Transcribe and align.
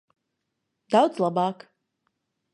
Daudz 0.95 1.21
labāk. 1.25 1.69